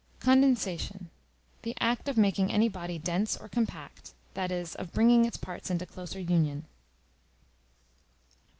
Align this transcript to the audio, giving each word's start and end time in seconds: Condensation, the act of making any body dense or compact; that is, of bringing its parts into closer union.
Condensation, 0.19 1.11
the 1.61 1.75
act 1.79 2.09
of 2.09 2.17
making 2.17 2.51
any 2.51 2.67
body 2.67 2.97
dense 2.97 3.37
or 3.37 3.47
compact; 3.47 4.15
that 4.33 4.51
is, 4.51 4.73
of 4.73 4.91
bringing 4.93 5.25
its 5.25 5.37
parts 5.37 5.69
into 5.69 5.85
closer 5.85 6.19
union. 6.19 6.65